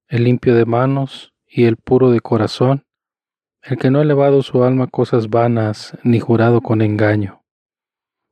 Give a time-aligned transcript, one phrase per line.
[0.09, 2.87] El limpio de manos y el puro de corazón,
[3.61, 7.42] el que no ha elevado su alma a cosas vanas ni jurado con engaño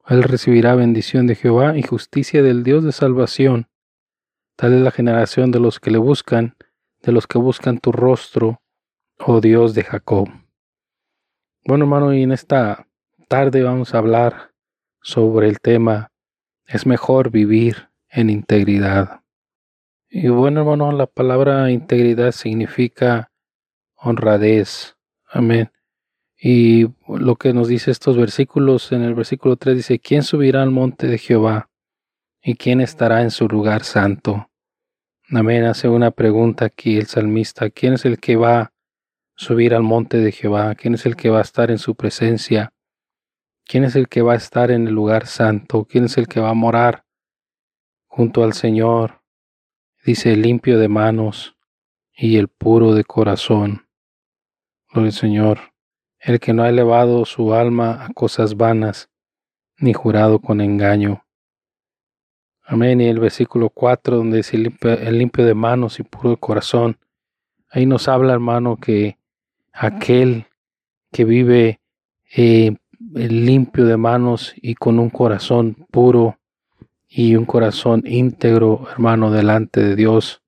[0.08, 3.68] él recibirá bendición de Jehová y justicia del Dios de salvación.
[4.56, 6.56] Tal es la generación de los que le buscan,
[7.02, 8.60] de los que buscan tu rostro,
[9.18, 10.28] oh Dios de Jacob.
[11.64, 12.86] Bueno, hermano, y en esta
[13.28, 14.50] tarde vamos a hablar
[15.02, 16.10] sobre el tema
[16.66, 19.22] es mejor vivir en integridad.
[20.08, 23.32] Y bueno, hermano, la palabra integridad significa
[23.96, 24.96] honradez.
[25.28, 25.70] Amén.
[26.42, 30.70] Y lo que nos dice estos versículos, en el versículo 3 dice, ¿quién subirá al
[30.70, 31.68] monte de Jehová?
[32.42, 34.48] ¿Y quién estará en su lugar santo?
[35.28, 38.72] Amén, hace una pregunta aquí el salmista, ¿quién es el que va a
[39.36, 40.74] subir al monte de Jehová?
[40.76, 42.72] ¿Quién es el que va a estar en su presencia?
[43.66, 45.84] ¿Quién es el que va a estar en el lugar santo?
[45.84, 47.04] ¿Quién es el que va a morar
[48.06, 49.20] junto al Señor?
[50.06, 51.54] Dice, limpio de manos
[52.14, 53.86] y el puro de corazón.
[54.88, 55.69] Gloria al Señor
[56.20, 59.08] el que no ha elevado su alma a cosas vanas,
[59.78, 61.24] ni jurado con engaño.
[62.62, 63.00] Amén.
[63.00, 66.98] Y el versículo 4, donde dice el limpio, de manos y puro de corazón,
[67.68, 69.18] ahí nos habla, hermano, que
[69.72, 70.46] aquel
[71.10, 71.80] que vive
[72.36, 72.76] eh,
[73.12, 76.38] limpio de manos y con un corazón puro
[77.08, 80.42] y un corazón íntegro, hermano, delante de Dios.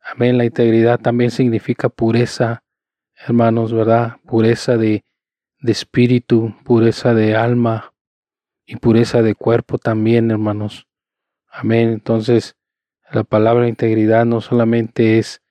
[0.00, 0.38] Amén.
[0.38, 2.62] La integridad también significa pureza,
[3.24, 4.16] hermanos, ¿verdad?
[4.26, 5.04] Pureza de,
[5.60, 7.92] de espíritu, pureza de alma
[8.64, 10.86] y pureza de cuerpo también, hermanos.
[11.48, 11.90] Amén.
[11.90, 12.56] Entonces,
[13.10, 15.42] la palabra integridad no solamente es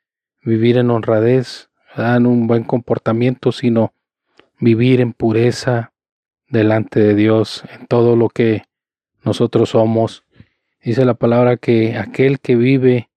[0.43, 3.93] vivir en honradez, en un buen comportamiento, sino
[4.59, 5.93] vivir en pureza
[6.47, 8.63] delante de Dios, en todo lo que
[9.23, 10.23] nosotros somos.
[10.83, 13.09] Dice la palabra que aquel que vive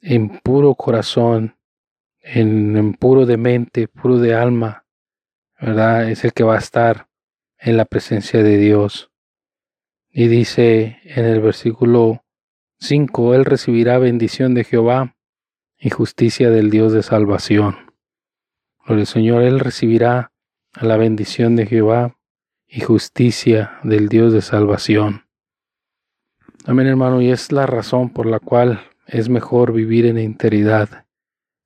[0.00, 1.55] en puro corazón
[2.26, 4.84] en, puro de mente, puro de alma,
[5.60, 6.10] ¿verdad?
[6.10, 7.08] Es el que va a estar
[7.58, 9.10] en la presencia de Dios.
[10.10, 12.24] Y dice en el versículo
[12.80, 15.16] 5, Él recibirá bendición de Jehová
[15.78, 17.94] y justicia del Dios de salvación.
[18.84, 20.32] Por el Señor, Él recibirá
[20.80, 22.18] la bendición de Jehová
[22.66, 25.26] y justicia del Dios de salvación.
[26.64, 31.05] Amén, hermano, y es la razón por la cual es mejor vivir en integridad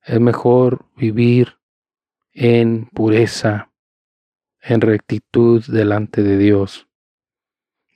[0.03, 1.57] es mejor vivir
[2.33, 3.71] en pureza,
[4.61, 6.87] en rectitud delante de Dios.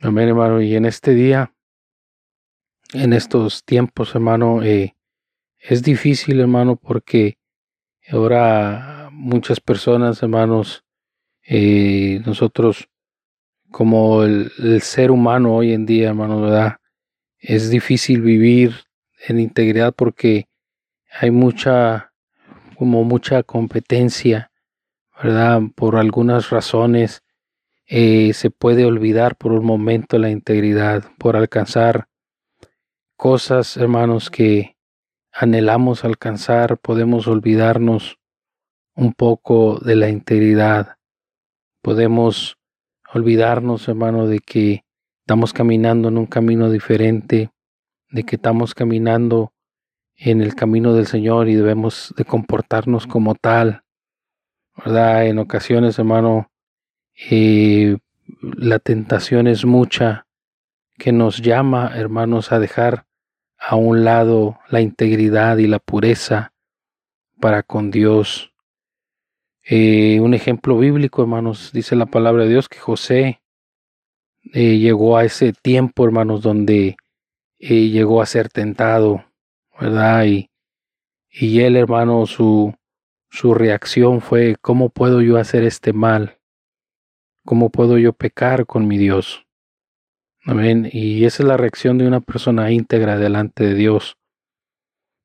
[0.02, 0.62] Amén, hermano.
[0.62, 1.54] Y en este día,
[2.94, 4.96] en estos tiempos, hermano, eh,
[5.58, 7.38] es difícil, hermano, porque
[8.10, 10.84] ahora muchas personas, hermanos,
[11.48, 12.90] eh, nosotros
[13.72, 16.78] como el, ser humano hoy en día, hermano, ¿verdad?
[17.40, 18.74] Es difícil vivir
[19.28, 20.48] en integridad porque
[21.20, 22.14] hay mucha,
[22.78, 24.52] como mucha competencia,
[25.22, 25.62] ¿verdad?
[25.76, 27.24] Por algunas razones
[27.88, 32.08] eh, se puede olvidar por un momento la integridad, por alcanzar
[33.16, 34.76] cosas, hermanos, que
[35.32, 38.18] anhelamos alcanzar, podemos olvidarnos
[38.96, 40.98] un poco de la integridad.
[41.82, 42.58] Podemos
[43.14, 44.84] olvidarnos, hermano, de que
[45.22, 47.52] estamos caminando en un camino diferente,
[48.10, 49.55] de que estamos caminando
[50.18, 53.84] en el camino del Señor y debemos de comportarnos como tal,
[54.78, 55.26] ¿verdad?
[55.28, 56.52] En ocasiones, hermano,
[57.30, 57.98] eh,
[58.42, 60.26] la tentación es mucha
[60.98, 63.06] que nos llama, hermanos, a dejar
[63.58, 66.54] a un lado la integridad y la pureza
[67.40, 68.54] para con Dios.
[69.64, 73.42] Eh, un ejemplo bíblico, hermanos, dice la palabra de Dios que José
[74.54, 76.98] eh, llegó a ese tiempo, hermanos, donde
[77.58, 79.26] llegó a ser tentado,
[79.80, 80.26] ¿verdad?
[80.26, 80.50] Y,
[81.30, 82.74] y él, hermano, su,
[83.30, 86.40] su reacción fue, ¿cómo puedo yo hacer este mal?
[87.46, 89.46] ¿Cómo puedo yo pecar con mi Dios?
[90.46, 90.90] Amén.
[90.92, 94.18] Y esa es la reacción de una persona íntegra delante de Dios.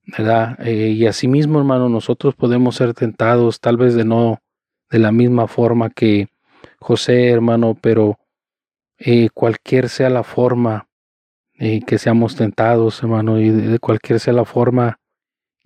[0.06, 0.58] ¿Verdad?
[0.66, 4.40] Eh, y asimismo, hermano, nosotros podemos ser tentados, tal vez de no
[4.90, 6.28] de la misma forma que
[6.80, 8.18] José, hermano, pero
[8.98, 10.88] eh, cualquier sea la forma
[11.60, 14.98] eh, que seamos tentados, hermano, y de, cualquier sea la forma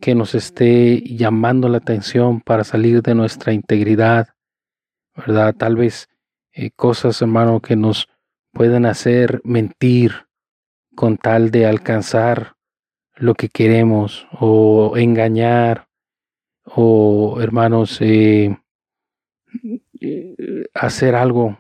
[0.00, 4.29] que nos esté llamando la atención para salir de nuestra integridad,
[5.17, 5.55] ¿verdad?
[5.55, 6.08] Tal vez
[6.76, 8.08] cosas, hermano, que nos
[8.52, 10.26] pueden hacer mentir
[10.94, 12.55] con tal de alcanzar
[13.17, 15.88] lo que queremos o engañar
[16.64, 18.56] o hermanos eh,
[20.75, 21.58] hacer algo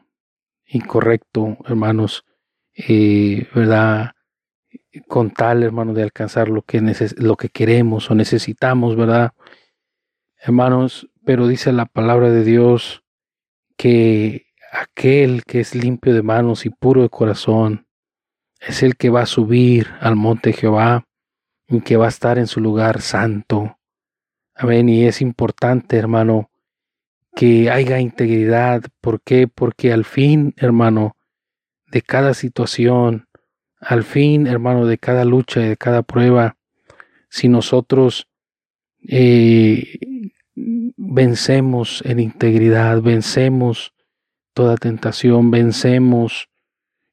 [0.66, 2.24] incorrecto hermanos
[2.74, 4.13] eh, verdad
[5.08, 6.80] con tal hermano de alcanzar lo que
[7.16, 9.32] lo que queremos o necesitamos verdad
[10.38, 13.02] hermanos pero dice la palabra de Dios
[13.76, 17.86] que aquel que es limpio de manos y puro de corazón
[18.60, 21.06] es el que va a subir al monte Jehová
[21.68, 23.78] y que va a estar en su lugar santo.
[24.54, 24.88] Amén.
[24.88, 26.50] Y es importante, hermano,
[27.34, 28.82] que haya integridad.
[29.00, 29.48] ¿Por qué?
[29.48, 31.16] Porque al fin, hermano,
[31.90, 33.28] de cada situación,
[33.86, 36.56] al fin, hermano, de cada lucha y de cada prueba,
[37.28, 38.28] si nosotros
[39.06, 39.98] eh,
[40.54, 43.92] vencemos en integridad, vencemos
[44.52, 46.48] toda tentación, vencemos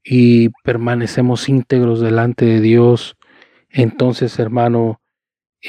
[0.04, 3.18] y permanecemos íntegros delante de Dios,
[3.72, 5.02] entonces, hermano,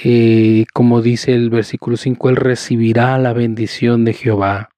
[0.05, 4.71] eh, como dice el versículo 5, Él recibirá la bendición de Jehová.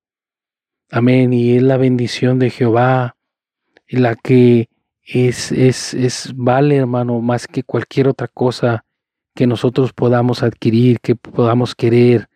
[0.91, 1.33] Amén.
[1.33, 3.17] Y es la bendición de Jehová
[3.89, 4.69] la que
[5.05, 8.85] es, es, es, vale, hermano, más que cualquier otra cosa
[9.35, 12.29] que nosotros podamos adquirir, que podamos querer,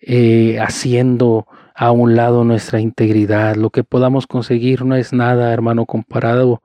[0.00, 3.56] eh, haciendo a un lado nuestra integridad.
[3.56, 6.62] Lo que podamos conseguir no es nada, hermano, comparado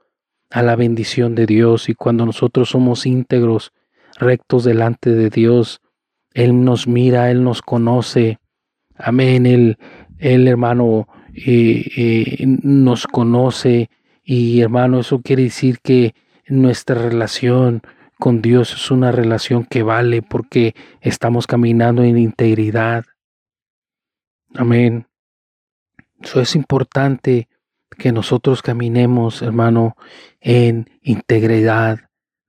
[0.52, 3.72] a la bendición de Dios y cuando nosotros somos íntegros,
[4.20, 5.82] rectos delante de Dios,
[6.34, 8.38] Él nos mira, Él nos conoce.
[8.96, 9.46] Amén.
[9.46, 9.78] Él,
[10.20, 13.90] él hermano, eh, eh, nos conoce
[14.24, 16.14] y hermano, eso quiere decir que
[16.48, 17.82] nuestra relación
[18.20, 23.06] con Dios es una relación que vale porque estamos caminando en integridad.
[24.54, 25.08] Amén.
[26.22, 27.48] Eso es importante
[27.98, 29.96] que nosotros caminemos, hermano,
[30.40, 32.00] en integridad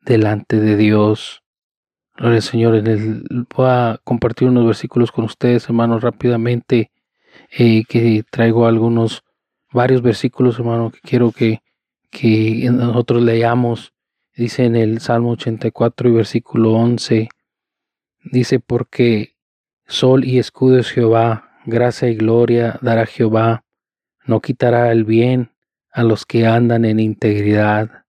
[0.03, 1.43] delante de Dios.
[2.17, 2.83] Gloria al Señor.
[3.57, 6.91] Voy a compartir unos versículos con ustedes, hermanos, rápidamente,
[7.51, 9.25] eh, que traigo algunos,
[9.73, 11.63] varios versículos, hermano, que quiero que,
[12.11, 13.93] que nosotros leamos.
[14.35, 17.29] Dice en el Salmo 84 y versículo 11,
[18.25, 19.35] dice, porque
[19.87, 23.65] sol y escudo es Jehová, gracia y gloria dará Jehová
[24.25, 25.51] no quitará el bien
[25.91, 28.05] a los que andan en integridad.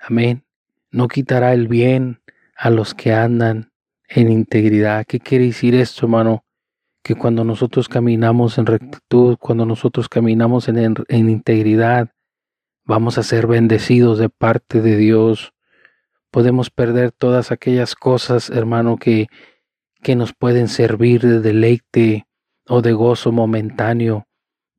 [0.00, 0.44] Amén.
[0.90, 2.20] No quitará el bien
[2.56, 3.70] a los que andan
[4.08, 5.04] en integridad.
[5.06, 6.44] ¿Qué quiere decir esto, hermano?
[7.06, 12.10] Que cuando nosotros caminamos en rectitud, cuando nosotros caminamos en, integridad,
[12.84, 15.52] vamos a ser bendecidos de parte de Dios.
[16.32, 19.28] Podemos perder todas aquellas cosas, hermano, que,
[20.02, 22.26] que nos pueden servir de deleite
[22.66, 24.26] o de gozo momentáneo,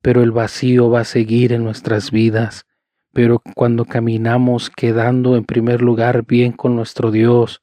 [0.01, 2.65] pero el vacío va a seguir en nuestras vidas.
[3.13, 7.61] Pero cuando caminamos quedando en primer lugar bien con nuestro Dios,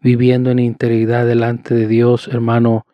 [0.00, 2.86] viviendo en integridad delante de Dios, hermano,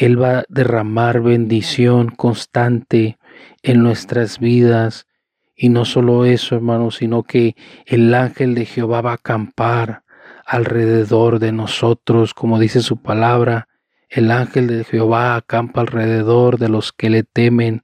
[0.00, 3.18] Él va a derramar bendición constante
[3.62, 5.06] en nuestras vidas.
[5.54, 7.54] Y no solo eso, hermano, sino que
[7.84, 10.04] el ángel de Jehová va a acampar
[10.46, 13.68] alrededor de nosotros, como dice su palabra.
[14.08, 17.82] El ángel de Jehová acampa alrededor de los que le temen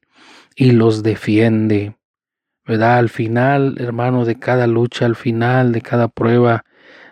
[0.55, 1.97] y los defiende.
[2.65, 2.97] ¿Verdad?
[2.97, 6.65] Al final, hermano, de cada lucha, al final de cada prueba,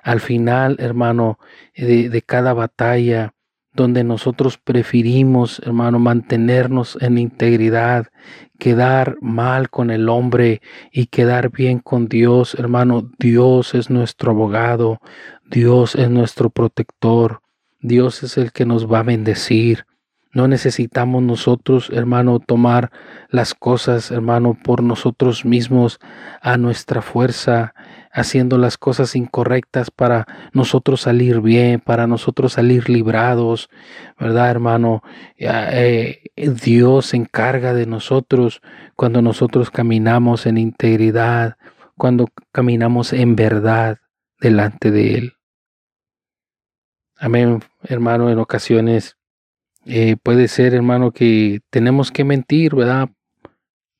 [0.02, 1.38] al final, hermano,
[1.76, 3.33] de, de cada batalla,
[3.74, 8.06] donde nosotros preferimos, hermano, mantenernos en integridad,
[8.58, 10.62] quedar mal con el hombre
[10.92, 15.00] y quedar bien con Dios, hermano, Dios es nuestro abogado,
[15.50, 17.40] Dios es nuestro protector,
[17.80, 19.86] Dios es el que nos va a bendecir.
[20.32, 22.90] No necesitamos nosotros, hermano, tomar
[23.28, 26.00] las cosas, hermano, por nosotros mismos
[26.40, 27.74] a nuestra fuerza,
[28.14, 33.68] haciendo las cosas incorrectas para nosotros salir bien, para nosotros salir librados,
[34.18, 35.02] ¿verdad, hermano?
[35.36, 38.62] Eh, Dios se encarga de nosotros
[38.94, 41.56] cuando nosotros caminamos en integridad,
[41.96, 43.98] cuando caminamos en verdad
[44.38, 45.32] delante de Él.
[47.18, 49.16] Amén, hermano, en ocasiones
[49.86, 53.08] eh, puede ser, hermano, que tenemos que mentir, ¿verdad?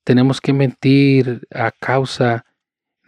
[0.04, 2.44] Tenemos que mentir a causa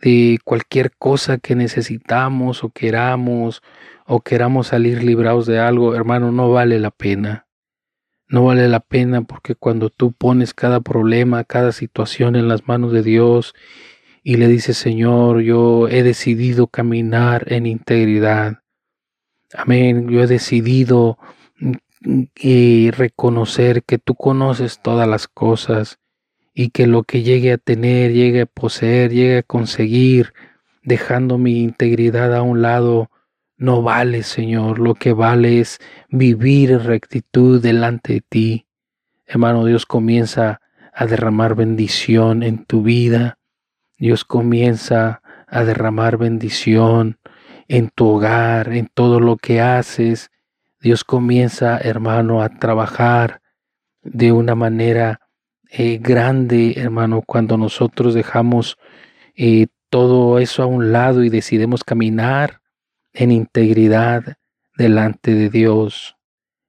[0.03, 3.62] de cualquier cosa que necesitamos o queramos
[4.07, 7.47] o queramos salir librados de algo, hermano, no vale la pena.
[8.29, 12.93] No vale la pena porque cuando tú pones cada problema, cada situación en las manos
[12.93, 13.55] de Dios
[14.23, 18.62] y le dices, Señor, yo he decidido caminar en integridad.
[19.55, 21.19] Amén, yo he decidido
[22.35, 25.99] y reconocer que tú conoces todas las cosas
[26.59, 30.33] y que lo que llegue a tener, llegue a poseer, llegue a conseguir,
[30.83, 33.11] dejando mi integridad a un lado,
[33.59, 34.79] no vale, Señor.
[34.79, 38.67] Lo que vale es vivir en rectitud delante de ti.
[39.27, 40.63] Hermano, Dios comienza
[40.95, 43.39] a derramar bendición en tu vida.
[43.99, 47.19] Dios comienza a derramar bendición
[47.69, 50.31] en tu hogar, en todo lo que haces,
[50.81, 53.43] Dios comienza, hermano, a trabajar
[54.03, 55.21] de una manera
[55.71, 58.79] eh, grande, hermano, cuando nosotros dejamos
[59.35, 62.61] eh, todo eso a un lado y decidimos caminar
[63.13, 64.37] en integridad
[64.77, 66.17] delante de Dios.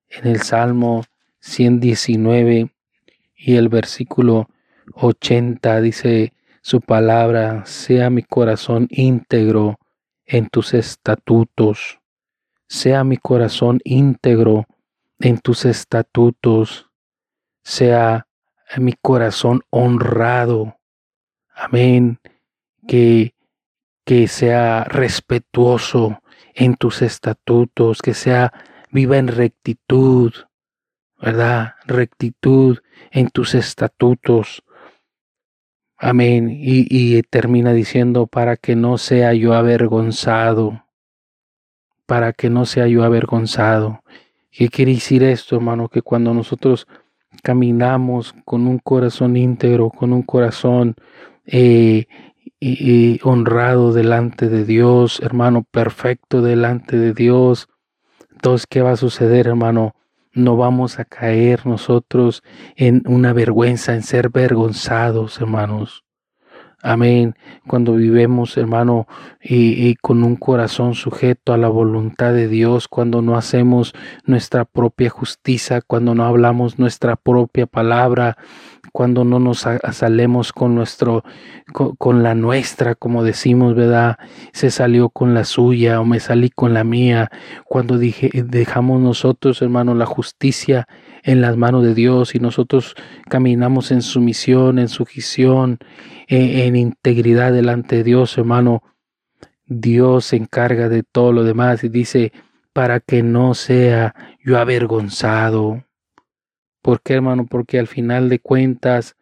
[0.09, 1.03] En el Salmo
[1.39, 2.69] 119
[3.35, 4.49] y el versículo
[4.93, 9.79] 80 dice su palabra, sea mi corazón íntegro
[10.25, 11.99] en tus estatutos
[12.67, 14.65] sea mi corazón íntegro
[15.19, 16.89] en tus estatutos,
[17.63, 18.26] sea
[18.77, 20.77] mi corazón honrado.
[21.53, 22.19] Amén.
[22.87, 23.33] Que,
[24.05, 26.21] que sea respetuoso
[26.53, 28.53] en tus estatutos, que sea
[28.91, 30.33] viva en rectitud,
[31.19, 31.75] ¿verdad?
[31.85, 32.79] Rectitud
[33.11, 34.63] en tus estatutos.
[35.97, 36.49] Amén.
[36.49, 40.87] Y, y termina diciendo, para que no sea yo avergonzado
[42.07, 44.01] para que no sea yo avergonzado.
[44.49, 45.89] ¿Qué quiere decir esto, hermano?
[45.89, 46.87] Que cuando nosotros
[47.43, 50.95] caminamos con un corazón íntegro, con un corazón
[51.45, 52.07] eh,
[53.23, 57.69] honrado delante de Dios, hermano, perfecto delante de Dios,
[58.37, 59.95] entonces, ¿qué va a suceder, hermano?
[60.31, 62.43] No vamos a caer nosotros
[62.75, 66.05] en una vergüenza, en ser vergonzados, hermanos.
[66.83, 67.35] Amén.
[67.65, 69.07] Cuando vivemos, hermano,
[69.41, 75.09] y, con un corazón sujeto a la voluntad de Dios, cuando no hacemos nuestra propia
[75.09, 78.37] justicia, cuando no hablamos nuestra propia palabra,
[78.91, 81.23] cuando no nos salemos con nuestro,
[81.73, 84.17] con, la nuestra, como decimos, ¿verdad?
[84.53, 87.29] Se salió con la suya o me salí con la mía.
[87.65, 90.87] Cuando dije, dejamos nosotros, hermano, la justicia
[91.23, 92.95] en las manos de Dios y nosotros
[93.29, 95.79] caminamos en sumisión, en sujeción,
[96.27, 98.83] en, en integridad delante de Dios, hermano,
[99.65, 102.31] Dios se encarga de todo lo demás y dice,
[102.77, 104.13] para que no sea
[104.43, 105.83] yo avergonzado.
[106.87, 107.45] ¿Por qué, hermano?
[107.47, 109.17] Porque al final de cuentas,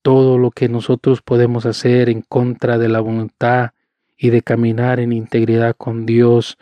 [0.00, 3.72] todo lo que nosotros podemos hacer en contra de la voluntad
[4.16, 6.56] y de caminar en integridad con Dios,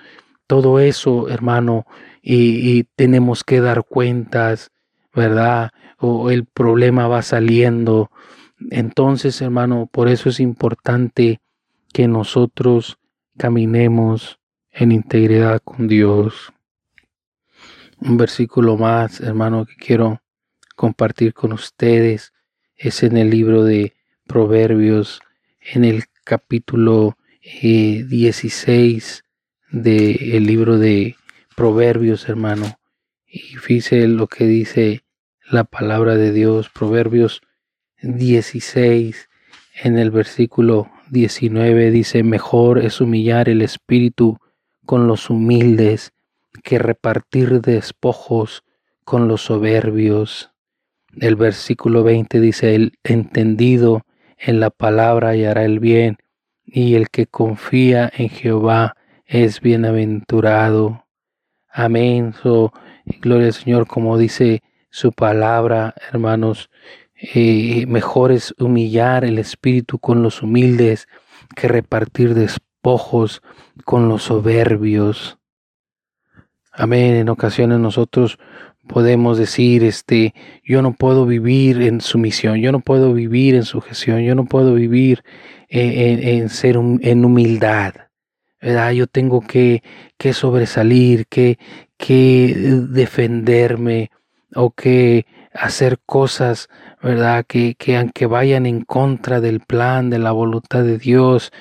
[0.49, 1.87] todo eso, hermano,
[2.21, 4.73] y, tenemos que dar cuentas,
[5.15, 5.71] ¿verdad?
[5.97, 8.11] O el problema va saliendo.
[8.73, 11.41] Entonces, hermano, por eso es importante
[11.93, 12.99] que nosotros
[13.39, 14.41] caminemos
[14.73, 16.53] en integridad con Dios.
[18.01, 20.19] Un versículo más, hermano, que quiero
[20.75, 22.33] compartir con ustedes
[22.77, 23.95] es en el libro de
[24.27, 25.21] Proverbios,
[25.61, 29.23] en el capítulo 16 eh,
[29.71, 31.17] del libro de
[31.57, 32.79] Proverbios, hermano.
[33.27, 35.05] Y fíjese lo que dice
[35.51, 37.43] la palabra de Dios, Proverbios
[38.03, 39.29] 16,
[39.83, 44.39] en el versículo 19 dice, mejor es humillar el espíritu
[44.87, 46.13] con los humildes
[46.63, 48.65] que repartir despojos
[49.05, 50.52] con los soberbios.
[51.19, 54.03] El versículo 20 dice, el entendido
[54.39, 56.17] en la palabra hallará el bien,
[56.65, 61.07] y el que confía en Jehová es bienaventurado.
[61.69, 62.35] Amén.
[63.21, 66.71] gloria al Señor, como dice su palabra, hermanos.
[67.15, 71.07] Eh, mejor es humillar el espíritu con los humildes
[71.55, 73.43] que repartir despojos
[73.85, 75.39] con los soberbios.
[76.73, 77.15] Amén.
[77.15, 78.39] En ocasiones nosotros
[78.87, 80.35] podemos decir, este,
[80.65, 84.75] yo no puedo vivir en sumisión, yo no puedo vivir en sujeción, yo no puedo
[84.75, 85.23] vivir
[85.69, 87.95] en, ser en humildad.
[88.61, 88.93] ¿verdad?
[88.93, 89.83] Yo tengo que,
[90.17, 91.59] que sobresalir, que,
[91.97, 92.55] que
[92.89, 94.11] defenderme
[94.55, 96.69] o que hacer cosas,
[97.03, 97.45] ¿verdad?
[97.47, 101.53] Que, que aunque vayan en contra del plan, de la voluntad de Dios,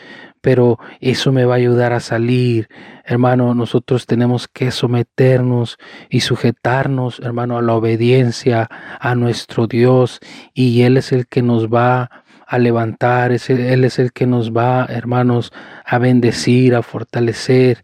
[0.42, 2.68] pero eso me va a ayudar a salir.
[3.06, 5.78] Hermano, nosotros tenemos que someternos
[6.10, 8.70] y sujetarnos, hermano, a la obediencia
[9.00, 10.20] a nuestro Dios
[10.54, 14.86] y Él es el que nos va a levantar, Él es el que nos va,
[14.90, 15.54] hermanos,
[15.86, 17.84] a bendecir, a fortalecer.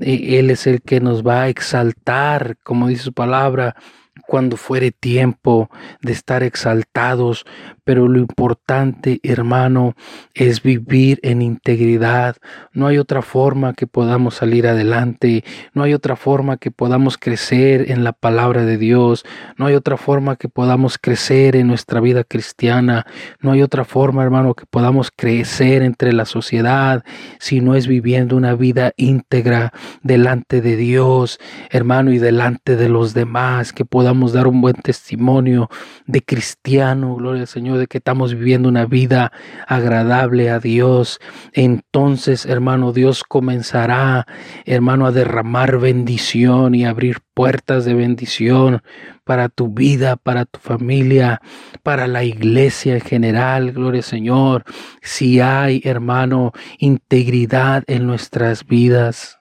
[0.00, 3.76] Él es el que nos va a exaltar, como dice su palabra,
[4.26, 5.70] cuando fuere tiempo
[6.02, 7.44] de estar exaltados,
[7.84, 9.94] pero lo importante, hermano,
[10.34, 12.36] es vivir en integridad.
[12.72, 17.90] No hay otra forma que podamos salir adelante, no hay otra forma que podamos crecer
[17.90, 19.24] en la palabra de Dios,
[19.56, 23.06] no hay otra forma que podamos crecer en nuestra vida cristiana,
[23.40, 27.04] no hay otra forma, hermano, que podamos crecer entre la sociedad
[27.38, 31.38] si no es viviendo una vida íntegra delante de Dios,
[31.70, 35.68] hermano, y delante de los demás, que podamos dar un buen testimonio
[36.06, 39.32] de cristiano, gloria al Señor, de que estamos viviendo una vida
[39.66, 41.20] agradable a Dios.
[41.52, 44.26] Entonces, hermano, Dios comenzará,
[44.64, 48.82] hermano, a derramar bendición y abrir puertas de bendición
[49.24, 51.42] para tu vida, para tu familia,
[51.82, 54.64] para la iglesia en general, gloria al Señor.
[55.02, 59.38] Si hay, hermano, integridad en nuestras vidas.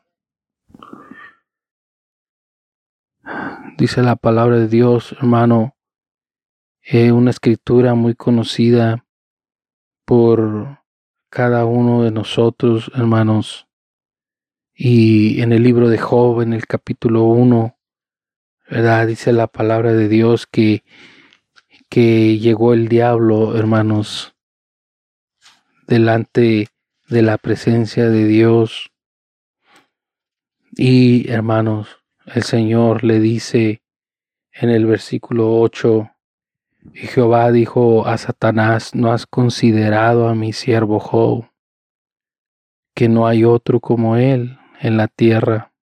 [3.78, 5.76] Dice la palabra de Dios, hermano,
[6.82, 9.06] es una escritura muy conocida
[10.06, 10.80] por
[11.30, 13.68] cada uno de nosotros, hermanos.
[14.74, 17.78] Y en el libro de Job, en el capítulo 1,
[18.70, 19.08] ¿verdad?
[19.08, 20.84] Dice la palabra de Dios que,
[21.90, 24.36] que llegó el diablo, hermanos,
[25.88, 26.68] delante
[27.08, 28.92] de la presencia de Dios.
[30.72, 33.82] Y, hermanos, el Señor le dice
[34.52, 36.10] en el versículo 8,
[36.94, 41.50] y Jehová dijo a Satanás, ¿no has considerado a mi siervo Job,
[42.96, 45.74] que no hay otro como él en la tierra,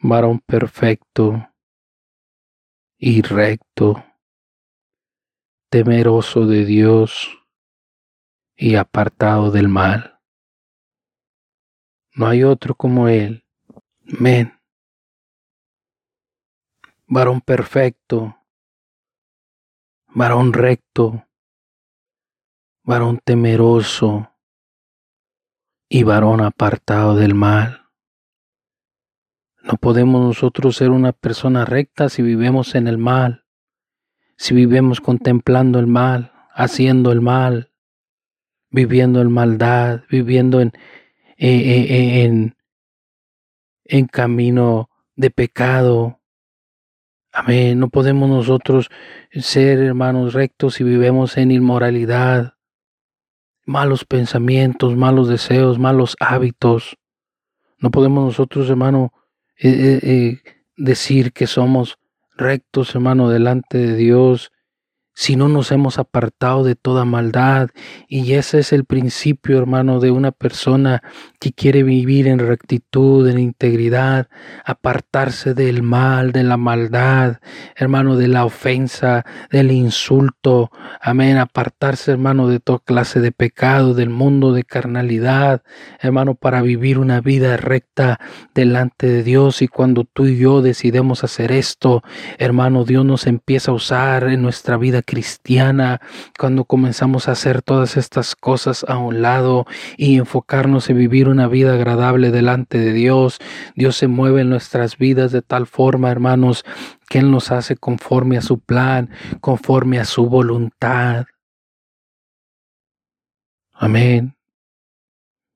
[0.00, 1.48] varón perfecto
[2.98, 4.04] y recto,
[5.70, 7.28] temeroso de Dios
[8.56, 10.20] y apartado del mal?
[12.14, 13.44] No hay otro como él.
[14.02, 14.57] Men
[17.08, 18.36] varón perfecto,
[20.08, 21.26] varón recto,
[22.82, 24.30] varón temeroso
[25.88, 27.86] y varón apartado del mal.
[29.62, 33.46] No podemos nosotros ser una persona recta si vivimos en el mal,
[34.36, 37.72] si vivimos contemplando el mal, haciendo el mal,
[38.70, 40.72] viviendo en maldad, viviendo en,
[41.38, 42.56] eh, eh, eh, en,
[43.84, 46.17] en camino de pecado,
[47.38, 47.78] Amén.
[47.78, 48.90] No podemos nosotros
[49.30, 52.54] ser hermanos rectos si vivimos en inmoralidad,
[53.64, 56.96] malos pensamientos, malos deseos, malos hábitos.
[57.78, 59.12] No podemos nosotros, hermano,
[59.56, 60.38] eh, eh, eh,
[60.76, 62.00] decir que somos
[62.36, 64.50] rectos, hermano, delante de Dios
[65.14, 67.70] si no nos hemos apartado de toda maldad.
[68.08, 71.04] Y ese es el principio, hermano, de una persona
[71.40, 74.28] que quiere vivir en rectitud, en integridad,
[74.64, 77.36] apartarse del mal, de la maldad,
[77.76, 80.70] hermano, de la ofensa, del insulto.
[81.00, 81.36] Amén.
[81.36, 85.62] Apartarse, hermano, de toda clase de pecado, del mundo de carnalidad,
[86.00, 88.18] hermano, para vivir una vida recta
[88.54, 89.62] delante de Dios.
[89.62, 92.02] Y cuando tú y yo decidimos hacer esto,
[92.38, 96.00] hermano, Dios nos empieza a usar en nuestra vida cristiana,
[96.36, 101.48] cuando comenzamos a hacer todas estas cosas a un lado y enfocarnos en vivir una
[101.48, 103.38] vida agradable delante de Dios,
[103.74, 106.64] Dios se mueve en nuestras vidas de tal forma, hermanos,
[107.08, 109.10] que Él nos hace conforme a su plan,
[109.40, 111.26] conforme a su voluntad.
[113.72, 114.36] Amén.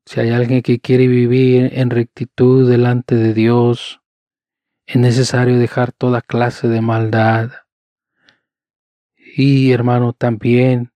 [0.07, 4.01] Si hay alguien que quiere vivir en rectitud delante de Dios,
[4.87, 7.51] es necesario dejar toda clase de maldad.
[9.17, 10.92] Y hermano, también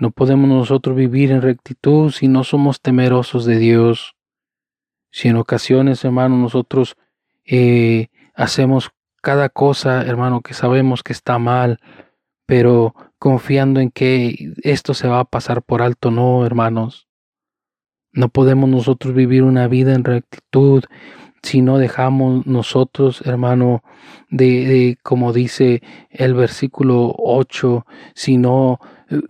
[0.00, 4.16] no podemos nosotros vivir en rectitud si no somos temerosos de Dios.
[5.10, 6.96] Si en ocasiones, hermano, nosotros
[7.44, 11.80] eh, hacemos cada cosa, hermano, que sabemos que está mal,
[12.46, 17.06] pero confiando en que esto se va a pasar por alto, no, hermanos.
[18.10, 20.84] No podemos nosotros vivir una vida en rectitud
[21.42, 23.82] si no dejamos nosotros, hermano,
[24.28, 28.78] de, como dice el versículo 8, si no,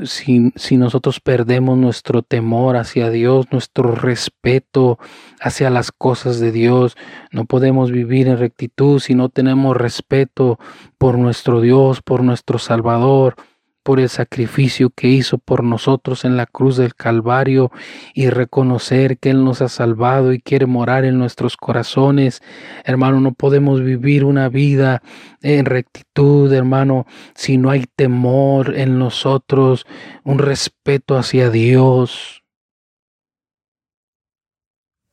[0.05, 4.99] si, si nosotros perdemos nuestro temor hacia Dios, nuestro respeto
[5.41, 6.97] hacia las cosas de Dios,
[7.31, 10.59] no podemos vivir en rectitud si no tenemos respeto
[10.99, 13.37] por nuestro Dios, por nuestro Salvador,
[13.83, 17.71] por el sacrificio que hizo por nosotros en la cruz del Calvario
[18.15, 22.43] y reconocer que Él nos ha salvado y quiere morar en nuestros corazones.
[22.85, 25.03] Hermano, no podemos vivir una vida
[25.43, 29.87] en rectitud, hermano, si no hay temor en nosotros,
[30.25, 32.43] un respeto hacia Dios.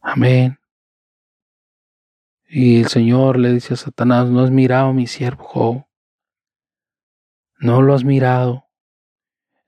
[0.02, 0.58] Amén.
[2.50, 5.87] Y el Señor le dice a Satanás, no has mirado mi siervo
[7.60, 8.68] no lo has mirado.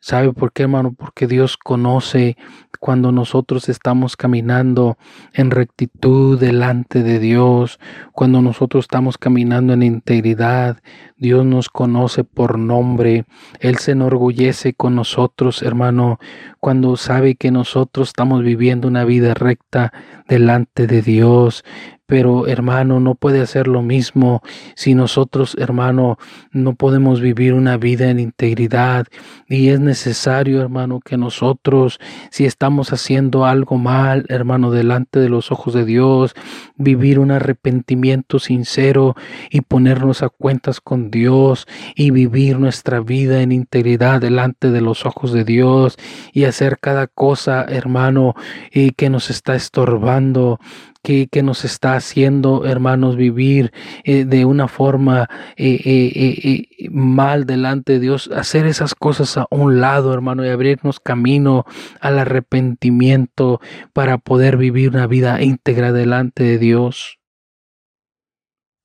[0.01, 0.93] ¿Sabe por qué, hermano?
[0.97, 2.37] Porque Dios conoce
[2.79, 4.97] cuando nosotros estamos caminando
[5.33, 7.81] en rectitud delante de Dios,
[8.13, 10.77] cuando nosotros estamos caminando en integridad.
[11.17, 13.25] Dios nos conoce por nombre.
[13.59, 16.17] Él se enorgullece con nosotros, hermano,
[16.61, 19.91] cuando sabe que nosotros estamos viviendo una vida recta
[20.29, 21.65] delante de Dios
[22.09, 24.41] pero hermano, no puede hacer lo mismo
[24.75, 26.17] si nosotros, hermano,
[26.51, 29.05] no podemos vivir una vida en integridad.
[29.47, 31.99] Y es necesario, hermano, que nosotros,
[32.31, 36.33] si estamos haciendo algo mal, hermano, delante de los ojos de Dios,
[36.77, 39.15] vivir un arrepentimiento sincero
[39.51, 45.05] y ponernos a cuentas con Dios y vivir nuestra vida en integridad delante de los
[45.05, 45.95] ojos de Dios
[46.33, 48.33] y hacer cada cosa, hermano,
[48.71, 50.59] y que nos está estorbando
[51.03, 53.71] que, que, nos está haciendo, hermanos, vivir
[54.03, 59.79] eh, de una forma eh, eh, mal delante de Dios, hacer esas cosas a un
[59.81, 61.65] lado, hermano, y abrirnos camino
[62.01, 63.61] al arrepentimiento
[63.93, 67.19] para poder vivir una vida íntegra delante de Dios.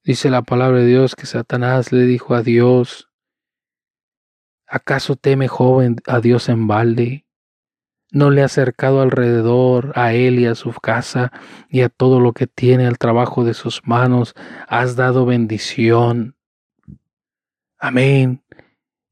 [0.05, 3.09] Dice la palabra de Dios que Satanás le dijo a Dios,
[4.67, 7.24] ¿acaso teme joven a Dios en balde?
[8.15, 11.33] No le ha acercado alrededor a él y a su casa
[11.69, 14.35] y a todo lo que tiene al trabajo de sus manos.
[14.69, 16.37] Has dado bendición.
[17.79, 18.43] Amén.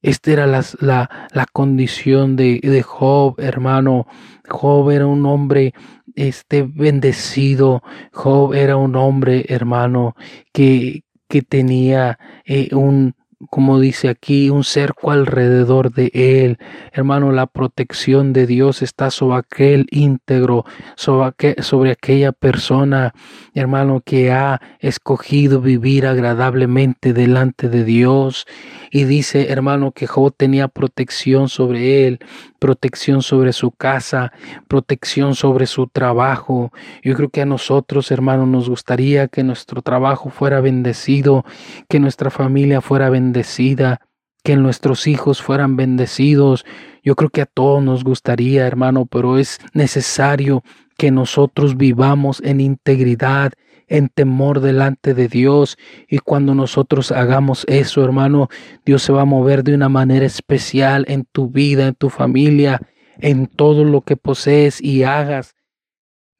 [0.02, 4.06] Esta era la, la, la condición de, de, Job, hermano.
[4.48, 5.74] Job era un hombre
[6.14, 7.82] este, bendecido.
[8.12, 10.14] Job era un hombre, hermano,
[10.52, 13.14] que, que tenía eh, un,
[13.50, 16.58] como dice aquí, un cerco alrededor de él.
[16.92, 20.64] Hermano, la protección de Dios está sobre aquel íntegro,
[20.96, 23.14] sobre, aquella persona,
[23.54, 28.46] hermano, que ha escogido vivir agradablemente delante de Dios.
[28.90, 32.20] Y dice, hermano, que Job tenía protección sobre él,
[32.62, 34.30] protección sobre su casa,
[34.68, 36.70] protección sobre su trabajo.
[37.02, 41.44] Yo creo que a nosotros, hermano, nos gustaría que nuestro trabajo fuera bendecido,
[41.88, 44.00] que nuestra familia fuera bendecida,
[44.44, 46.64] que nuestros hijos fueran bendecidos.
[47.02, 50.62] Yo creo que a todos nos gustaría, hermano, pero es necesario
[50.96, 53.54] que nosotros vivamos en integridad,
[53.92, 55.76] en temor delante de Dios.
[56.08, 58.48] Y cuando nosotros hagamos eso, hermano,
[58.86, 62.80] Dios se va a mover de una manera especial en tu vida, en tu familia,
[63.18, 65.54] en todo lo que posees y hagas,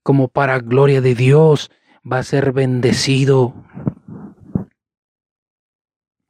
[0.03, 1.71] como para gloria de Dios,
[2.11, 3.55] va a ser bendecido.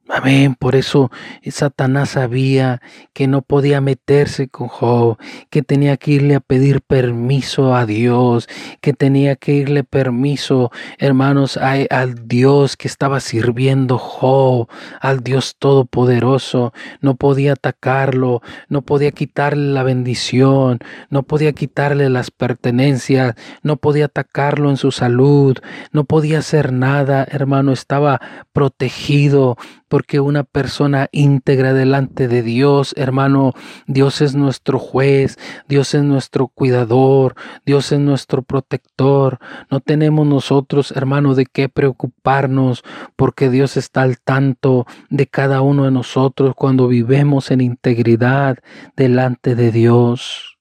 [0.09, 0.55] Amén.
[0.55, 1.11] Por eso
[1.49, 2.81] Satanás sabía
[3.13, 5.17] que no podía meterse con Job,
[5.49, 8.49] que tenía que irle a pedir permiso a Dios,
[8.81, 14.67] que tenía que irle permiso, hermanos, al Dios que estaba sirviendo Job,
[14.99, 16.73] al Dios Todopoderoso.
[16.99, 24.05] No podía atacarlo, no podía quitarle la bendición, no podía quitarle las pertenencias, no podía
[24.05, 25.57] atacarlo en su salud,
[25.93, 28.19] no podía hacer nada, hermano, estaba
[28.51, 29.57] protegido
[29.93, 33.53] porque una persona íntegra delante de Dios, hermano,
[33.85, 39.37] Dios es nuestro juez, Dios es nuestro cuidador, Dios es nuestro protector.
[39.69, 42.83] No tenemos nosotros, hermano, de qué preocuparnos,
[43.15, 48.57] porque Dios está al tanto de cada uno de nosotros cuando vivemos en integridad
[48.95, 50.57] delante de Dios.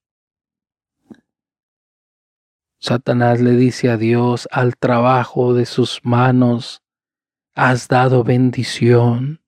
[2.79, 6.83] Satanás le dice a Dios, al trabajo de sus manos
[7.55, 9.41] has dado bendición.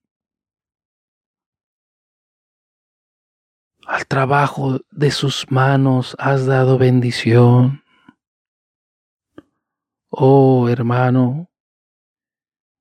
[3.87, 7.83] Al trabajo de sus manos has dado bendición.
[10.09, 11.49] Oh hermano,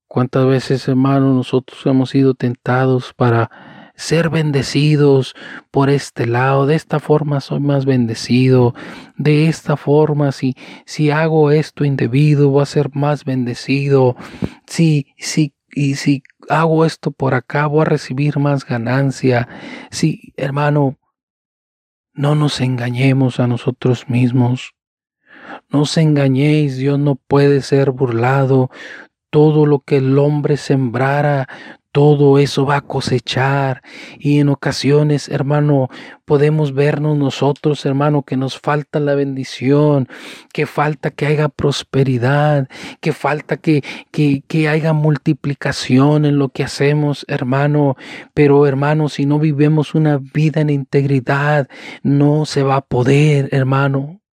[0.08, 5.34] cuántas veces hermano nosotros hemos sido tentados para ser bendecidos
[5.70, 8.74] por este lado, de esta forma soy más bendecido,
[9.16, 14.16] de esta forma si, si hago esto indebido voy a ser más bendecido,
[14.66, 19.48] si, si, y si hago esto por acá voy a recibir más ganancia,
[19.90, 20.98] si hermano,
[22.14, 24.74] no nos engañemos a nosotros mismos.
[25.68, 28.70] No os engañéis, Dios no puede ser burlado.
[29.30, 31.48] Todo lo que el hombre sembrara,
[31.94, 33.80] todo eso va a cosechar.
[34.18, 35.90] Y en ocasiones, hermano,
[36.24, 40.08] podemos vernos nosotros, hermano, que nos falta la bendición,
[40.52, 42.68] que falta que haya prosperidad,
[43.00, 47.96] que falta que, que, que haya multiplicación en lo que hacemos, hermano.
[48.34, 51.68] Pero, hermano, si no vivemos una vida en integridad,
[52.02, 54.23] no se va a poder, hermano.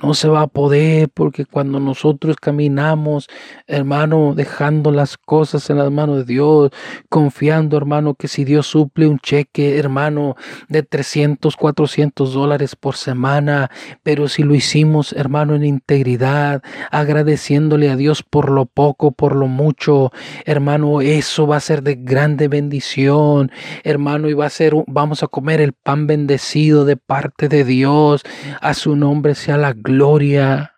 [0.00, 3.26] No se va a poder porque cuando nosotros caminamos,
[3.66, 6.70] hermano, dejando las cosas en las manos de Dios,
[7.08, 10.36] confiando, hermano, que si Dios suple un cheque, hermano,
[10.68, 13.72] de 300, 400 dólares por semana,
[14.04, 19.48] pero si lo hicimos, hermano, en integridad, agradeciéndole a Dios por lo poco, por lo
[19.48, 20.12] mucho,
[20.44, 23.50] hermano, eso va a ser de grande bendición,
[23.82, 28.22] hermano, y va a ser, vamos a comer el pan bendecido de parte de Dios,
[28.60, 30.74] a su nombre sea la gloria gloria.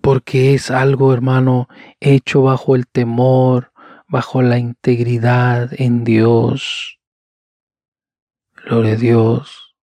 [0.00, 1.68] Porque es algo, hermano,
[2.00, 3.72] hecho bajo el temor,
[4.06, 6.98] bajo la integridad en Dios.
[8.64, 9.76] Gloria a Dios.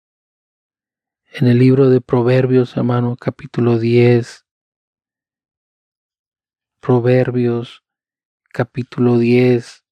[1.31, 4.47] En el libro de Proverbios, hermano, capítulo 10.
[6.79, 7.83] Proverbios,
[8.51, 9.83] capítulo 10.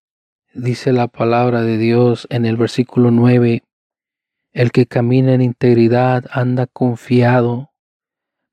[0.55, 3.63] Dice la palabra de Dios en el versículo 9.
[4.53, 7.73] El que camina en integridad anda confiado,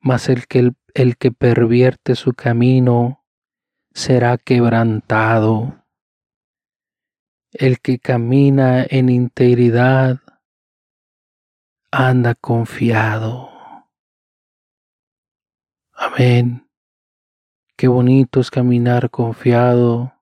[0.00, 3.22] mas el que, el, que pervierte su camino
[3.92, 5.84] será quebrantado.
[7.52, 10.20] El que camina en integridad
[11.90, 13.50] anda confiado.
[15.92, 16.66] Amén.
[17.76, 20.14] Qué bonito es caminar confiado.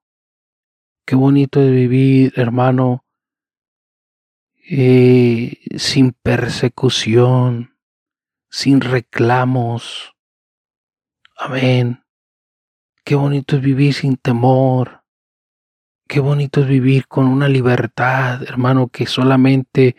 [1.07, 3.05] Qué bonito es vivir, hermano,
[4.71, 7.75] eh, sin persecución,
[8.51, 10.15] sin reclamos.
[11.39, 12.05] Amén.
[13.03, 15.05] Qué bonito es vivir sin temor.
[16.07, 19.97] Qué bonito es vivir con una libertad, hermano, que solamente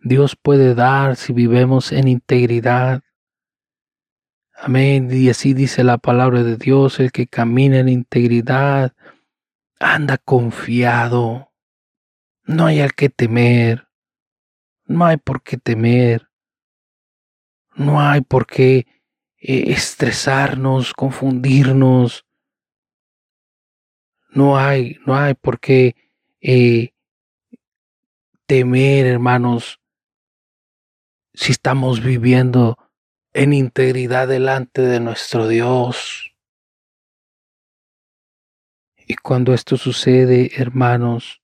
[0.00, 3.02] Dios puede dar si vivemos en integridad.
[4.54, 5.08] Amén.
[5.10, 8.92] Y así dice la palabra de Dios, el que camina en integridad
[9.80, 11.52] anda confiado.
[12.44, 13.88] No hay al que temer.
[14.92, 16.28] No hay por qué temer.
[17.74, 18.86] No hay por qué
[19.38, 22.26] eh, estresarnos, confundirnos.
[24.28, 25.96] No hay, no hay por qué
[26.42, 26.92] eh,
[28.44, 29.80] temer, hermanos,
[31.32, 32.76] si estamos viviendo
[33.32, 36.34] en integridad delante de nuestro Dios.
[39.06, 41.41] Y cuando esto sucede, hermanos,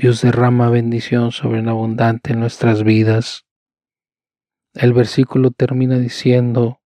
[0.00, 3.44] Dios derrama bendición sobreabundante en nuestras vidas.
[4.72, 6.80] El versículo termina diciendo,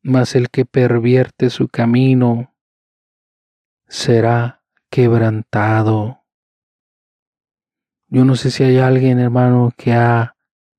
[0.00, 2.56] mas el que pervierte su camino
[3.88, 6.24] será quebrantado.
[8.08, 10.34] Yo no sé si hay alguien, hermano, que ha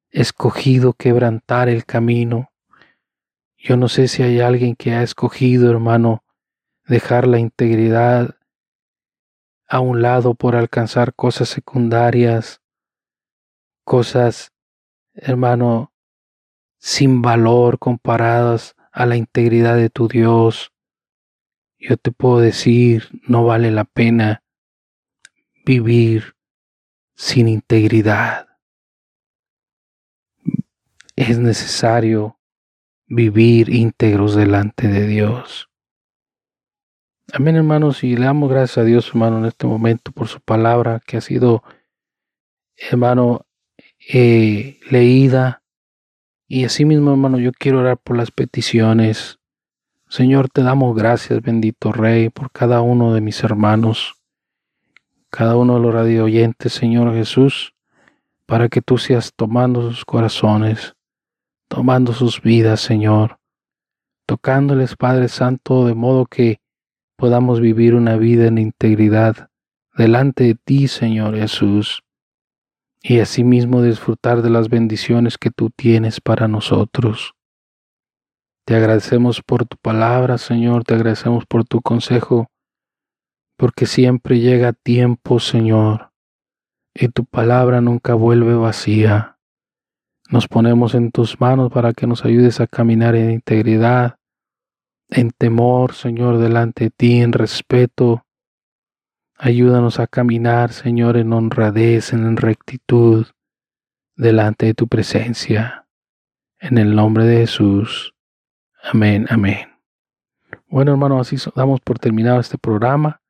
[0.09, 2.49] escogido quebrantar el camino.
[3.55, 6.23] Yo no sé si hay alguien que ha escogido, hermano,
[6.87, 8.34] dejar la integridad
[9.67, 12.61] a un lado por alcanzar cosas secundarias,
[13.83, 14.53] cosas,
[15.13, 15.93] hermano,
[16.77, 20.71] sin valor comparadas a la integridad de tu Dios.
[21.77, 24.43] Yo te puedo decir, no vale la pena
[25.65, 26.35] vivir
[27.15, 28.47] sin integridad.
[31.15, 32.39] Es necesario
[33.07, 35.69] vivir íntegros delante de Dios.
[37.33, 41.01] Amén, hermanos, y le damos gracias a Dios, hermano, en este momento por su palabra
[41.05, 41.63] que ha sido,
[42.77, 43.47] hermano,
[44.07, 45.63] eh, leída.
[46.47, 49.39] Y así mismo, hermano, yo quiero orar por las peticiones.
[50.07, 54.21] Señor, te damos gracias, bendito Rey, por cada uno de mis hermanos,
[55.31, 57.73] cada uno de los radio oyentes, Señor Jesús,
[58.45, 60.95] para que tú seas tomando sus corazones,
[61.67, 63.39] tomando sus vidas, Señor,
[64.27, 66.59] tocándoles, Padre Santo, de modo que
[67.15, 69.49] podamos vivir una vida en integridad
[69.95, 72.03] delante de ti, Señor Jesús,
[73.01, 77.33] y asimismo disfrutar de las bendiciones que tú tienes para nosotros.
[78.65, 82.47] Te agradecemos por tu palabra, Señor, te agradecemos por tu consejo,
[83.57, 86.11] porque siempre llega tiempo, Señor,
[86.93, 89.37] y tu palabra nunca vuelve vacía.
[90.29, 94.17] Nos ponemos en tus manos para que nos ayudes a caminar en integridad,
[95.09, 98.25] en temor, Señor, delante de ti, en respeto.
[99.37, 103.27] Ayúdanos a caminar, Señor, en honradez, en rectitud,
[104.15, 105.87] delante de tu presencia.
[106.59, 108.13] En el nombre de Jesús.
[108.81, 109.69] Amén, amén.
[110.67, 113.21] Bueno, hermanos, así damos por terminado este programa.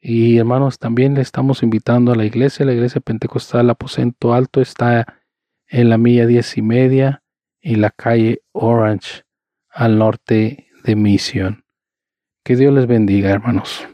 [0.00, 2.66] Y hermanos, también le estamos invitando a la iglesia.
[2.66, 5.20] La iglesia pentecostal Aposento Alto está
[5.68, 7.22] en la milla diez y media
[7.60, 9.24] y la calle Orange
[9.70, 11.64] al norte de Mission.
[12.44, 13.86] Que Dios les bendiga, hermanos.